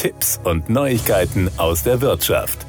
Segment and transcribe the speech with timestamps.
[0.00, 2.64] Tipps und Neuigkeiten aus der Wirtschaft.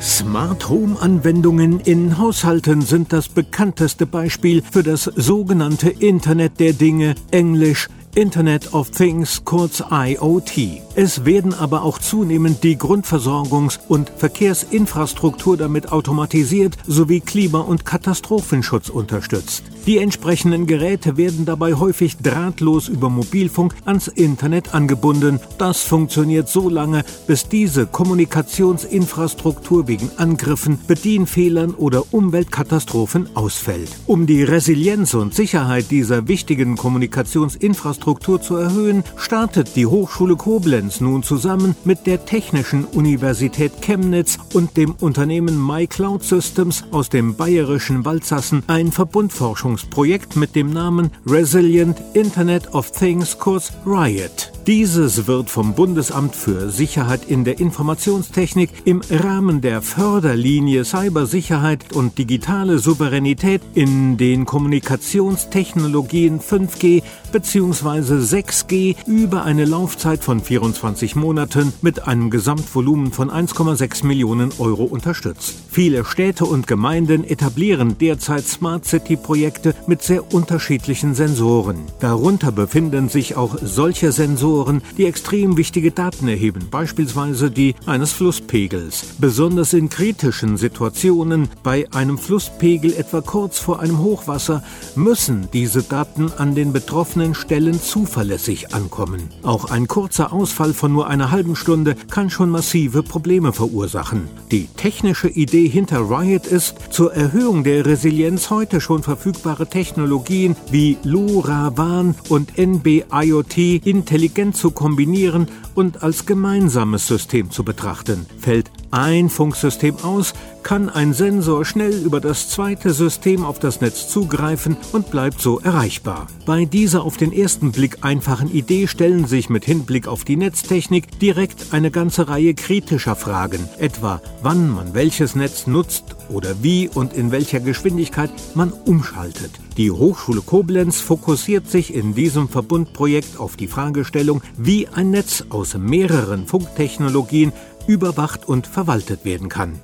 [0.00, 7.14] Smart Home Anwendungen in Haushalten sind das bekannteste Beispiel für das sogenannte Internet der Dinge,
[7.30, 10.85] englisch Internet of Things, kurz IoT.
[10.98, 18.88] Es werden aber auch zunehmend die Grundversorgungs- und Verkehrsinfrastruktur damit automatisiert sowie Klima- und Katastrophenschutz
[18.88, 19.64] unterstützt.
[19.84, 25.38] Die entsprechenden Geräte werden dabei häufig drahtlos über Mobilfunk ans Internet angebunden.
[25.58, 33.90] Das funktioniert so lange, bis diese Kommunikationsinfrastruktur wegen Angriffen, Bedienfehlern oder Umweltkatastrophen ausfällt.
[34.06, 41.22] Um die Resilienz und Sicherheit dieser wichtigen Kommunikationsinfrastruktur zu erhöhen, startet die Hochschule Koblenz nun
[41.22, 48.62] zusammen mit der Technischen Universität Chemnitz und dem Unternehmen MyCloud Systems aus dem bayerischen Waldsassen
[48.66, 54.52] ein Verbundforschungs Forschungsprojekt mit dem Namen Resilient Internet of Things, kurz RIOT.
[54.66, 62.18] Dieses wird vom Bundesamt für Sicherheit in der Informationstechnik im Rahmen der Förderlinie Cybersicherheit und
[62.18, 68.14] digitale Souveränität in den Kommunikationstechnologien 5G bzw.
[68.14, 70.75] 6G über eine Laufzeit von 24
[71.14, 75.54] Monaten mit einem Gesamtvolumen von 1,6 Millionen Euro unterstützt.
[75.70, 81.78] Viele Städte und Gemeinden etablieren derzeit Smart City Projekte mit sehr unterschiedlichen Sensoren.
[82.00, 89.14] Darunter befinden sich auch solche Sensoren, die extrem wichtige Daten erheben, beispielsweise die eines Flusspegels.
[89.18, 94.62] Besonders in kritischen Situationen, bei einem Flusspegel etwa kurz vor einem Hochwasser,
[94.94, 99.30] müssen diese Daten an den betroffenen Stellen zuverlässig ankommen.
[99.42, 104.28] Auch ein kurzer Ausfall von nur einer halben Stunde kann schon massive Probleme verursachen.
[104.50, 110.98] Die technische Idee hinter Riot ist, zur Erhöhung der Resilienz heute schon verfügbare Technologien wie
[111.02, 118.26] LoRaWAN und NB-IoT intelligent zu kombinieren und als gemeinsames System zu betrachten.
[118.38, 124.08] Fällt ein Funksystem aus, kann ein Sensor schnell über das zweite System auf das Netz
[124.08, 126.26] zugreifen und bleibt so erreichbar.
[126.46, 131.20] Bei dieser auf den ersten Blick einfachen Idee stellen sich mit Hinblick auf die Netztechnik
[131.20, 137.12] direkt eine ganze Reihe kritischer Fragen, etwa wann man welches Netz nutzt oder wie und
[137.12, 139.52] in welcher Geschwindigkeit man umschaltet.
[139.76, 145.76] Die Hochschule Koblenz fokussiert sich in diesem Verbundprojekt auf die Fragestellung, wie ein Netz aus
[145.76, 147.52] mehreren Funktechnologien
[147.86, 149.80] überwacht und verwaltet werden kann.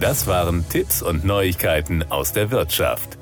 [0.00, 3.17] Das waren Tipps und Neuigkeiten aus der Wirtschaft.